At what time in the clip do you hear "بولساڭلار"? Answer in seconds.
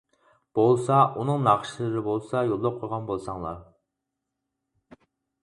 3.13-3.61